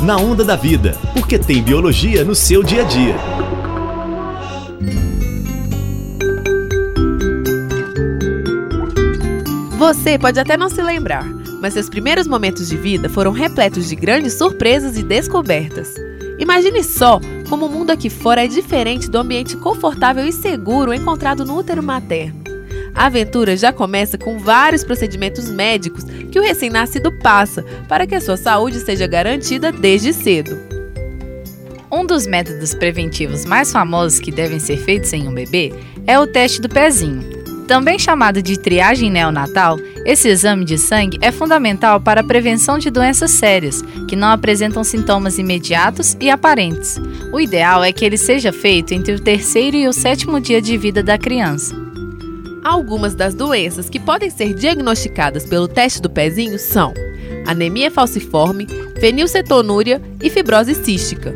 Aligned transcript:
Na 0.00 0.16
Onda 0.16 0.44
da 0.44 0.54
Vida, 0.54 0.96
porque 1.12 1.36
tem 1.36 1.60
biologia 1.60 2.22
no 2.24 2.32
seu 2.32 2.62
dia 2.62 2.82
a 2.82 2.84
dia. 2.84 3.16
Você 9.76 10.16
pode 10.16 10.38
até 10.38 10.56
não 10.56 10.68
se 10.68 10.80
lembrar, 10.80 11.24
mas 11.60 11.72
seus 11.72 11.88
primeiros 11.88 12.28
momentos 12.28 12.68
de 12.68 12.76
vida 12.76 13.08
foram 13.08 13.32
repletos 13.32 13.88
de 13.88 13.96
grandes 13.96 14.34
surpresas 14.34 14.96
e 14.96 15.02
descobertas. 15.02 15.92
Imagine 16.38 16.84
só 16.84 17.20
como 17.48 17.66
o 17.66 17.70
mundo 17.70 17.90
aqui 17.90 18.08
fora 18.08 18.44
é 18.44 18.46
diferente 18.46 19.10
do 19.10 19.18
ambiente 19.18 19.56
confortável 19.56 20.24
e 20.24 20.32
seguro 20.32 20.94
encontrado 20.94 21.44
no 21.44 21.58
útero 21.58 21.82
materno. 21.82 22.47
A 22.98 23.06
aventura 23.06 23.56
já 23.56 23.72
começa 23.72 24.18
com 24.18 24.40
vários 24.40 24.82
procedimentos 24.82 25.48
médicos 25.48 26.02
que 26.32 26.38
o 26.38 26.42
recém-nascido 26.42 27.12
passa 27.12 27.64
para 27.86 28.08
que 28.08 28.14
a 28.16 28.20
sua 28.20 28.36
saúde 28.36 28.80
seja 28.80 29.06
garantida 29.06 29.70
desde 29.70 30.12
cedo. 30.12 30.58
Um 31.92 32.04
dos 32.04 32.26
métodos 32.26 32.74
preventivos 32.74 33.44
mais 33.44 33.70
famosos 33.70 34.18
que 34.18 34.32
devem 34.32 34.58
ser 34.58 34.78
feitos 34.78 35.12
em 35.12 35.28
um 35.28 35.32
bebê 35.32 35.72
é 36.08 36.18
o 36.18 36.26
teste 36.26 36.60
do 36.60 36.68
pezinho. 36.68 37.22
Também 37.68 38.00
chamado 38.00 38.42
de 38.42 38.58
triagem 38.58 39.12
neonatal, 39.12 39.78
esse 40.04 40.28
exame 40.28 40.64
de 40.64 40.76
sangue 40.76 41.18
é 41.22 41.30
fundamental 41.30 42.00
para 42.00 42.22
a 42.22 42.24
prevenção 42.24 42.78
de 42.78 42.90
doenças 42.90 43.30
sérias, 43.30 43.80
que 44.08 44.16
não 44.16 44.28
apresentam 44.28 44.82
sintomas 44.82 45.38
imediatos 45.38 46.16
e 46.18 46.28
aparentes. 46.28 46.98
O 47.32 47.38
ideal 47.38 47.84
é 47.84 47.92
que 47.92 48.04
ele 48.04 48.16
seja 48.16 48.52
feito 48.52 48.92
entre 48.92 49.14
o 49.14 49.20
terceiro 49.20 49.76
e 49.76 49.86
o 49.86 49.92
sétimo 49.92 50.40
dia 50.40 50.60
de 50.60 50.76
vida 50.76 51.00
da 51.00 51.16
criança. 51.16 51.87
Algumas 52.68 53.14
das 53.14 53.34
doenças 53.34 53.88
que 53.88 53.98
podem 53.98 54.28
ser 54.28 54.52
diagnosticadas 54.52 55.46
pelo 55.46 55.66
teste 55.66 56.02
do 56.02 56.10
pezinho 56.10 56.58
são 56.58 56.92
anemia 57.46 57.90
falciforme, 57.90 58.66
fenilcetonúria 59.00 60.02
e 60.22 60.28
fibrose 60.28 60.74
cística. 60.74 61.34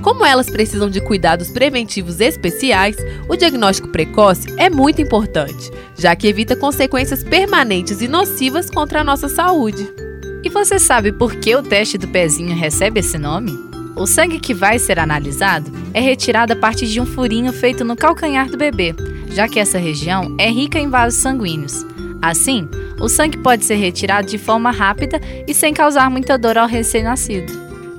Como 0.00 0.24
elas 0.24 0.48
precisam 0.48 0.88
de 0.88 1.00
cuidados 1.00 1.50
preventivos 1.50 2.20
especiais, 2.20 2.96
o 3.28 3.34
diagnóstico 3.34 3.88
precoce 3.88 4.46
é 4.58 4.70
muito 4.70 5.02
importante, 5.02 5.72
já 5.98 6.14
que 6.14 6.28
evita 6.28 6.54
consequências 6.54 7.24
permanentes 7.24 8.00
e 8.00 8.06
nocivas 8.06 8.70
contra 8.70 9.00
a 9.00 9.04
nossa 9.04 9.28
saúde. 9.28 9.92
E 10.44 10.48
você 10.48 10.78
sabe 10.78 11.10
por 11.10 11.34
que 11.34 11.52
o 11.56 11.64
teste 11.64 11.98
do 11.98 12.06
pezinho 12.06 12.54
recebe 12.54 13.00
esse 13.00 13.18
nome? 13.18 13.50
O 13.96 14.06
sangue 14.06 14.38
que 14.38 14.54
vai 14.54 14.78
ser 14.78 15.00
analisado 15.00 15.68
é 15.92 16.00
retirado 16.00 16.52
a 16.52 16.56
partir 16.56 16.86
de 16.86 17.00
um 17.00 17.06
furinho 17.06 17.52
feito 17.52 17.84
no 17.84 17.96
calcanhar 17.96 18.48
do 18.48 18.56
bebê, 18.56 18.94
já 19.30 19.48
que 19.48 19.58
essa 19.58 19.78
região 19.78 20.34
é 20.38 20.50
rica 20.50 20.78
em 20.78 20.88
vasos 20.88 21.20
sanguíneos. 21.20 21.86
Assim, 22.22 22.68
o 23.00 23.08
sangue 23.08 23.38
pode 23.38 23.64
ser 23.64 23.76
retirado 23.76 24.28
de 24.28 24.38
forma 24.38 24.70
rápida 24.70 25.20
e 25.46 25.54
sem 25.54 25.72
causar 25.72 26.10
muita 26.10 26.36
dor 26.36 26.58
ao 26.58 26.68
recém-nascido. 26.68 27.52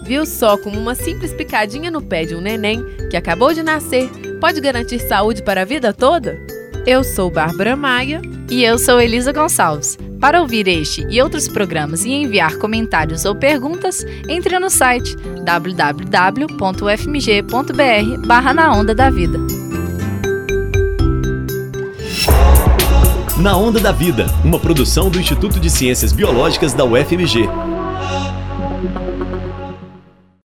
Viu 0.04 0.26
só 0.26 0.58
como 0.58 0.80
uma 0.80 0.96
simples 0.96 1.34
picadinha 1.34 1.90
no 1.90 2.02
pé 2.02 2.26
de 2.26 2.36
um 2.36 2.42
neném 2.42 2.84
que 3.10 3.18
acabou 3.18 3.54
de 3.54 3.64
nascer 3.64 4.10
pode 4.40 4.60
garantir 4.60 5.00
saúde 5.00 5.42
para 5.44 5.62
a 5.62 5.66
vida 5.66 5.94
toda? 5.94 6.40
Eu 6.86 7.04
sou 7.04 7.30
Bárbara 7.30 7.76
Maia. 7.76 8.22
E 8.50 8.64
eu 8.66 8.78
sou 8.78 9.00
Elisa 9.00 9.32
Gonçalves. 9.32 9.98
Para 10.20 10.42
ouvir 10.42 10.68
este 10.68 11.06
e 11.10 11.22
outros 11.22 11.48
programas 11.48 12.04
e 12.04 12.12
enviar 12.12 12.58
comentários 12.58 13.24
ou 13.24 13.34
perguntas, 13.34 14.06
entre 14.28 14.60
no 14.60 14.70
site 14.70 15.16
www.ufmg.br 15.46 16.48
barra 18.28 18.54
na 18.54 18.74
onda 18.74 18.94
da 18.94 19.10
vida. 19.10 19.61
Na 23.42 23.58
Onda 23.58 23.80
da 23.80 23.92
Vida, 23.92 24.28
uma 24.46 24.60
produção 24.60 25.10
do 25.10 25.20
Instituto 25.20 25.60
de 25.60 25.68
Ciências 25.68 26.14
Biológicas 26.14 26.76
da 26.76 26.86
UFMG. 26.86 27.50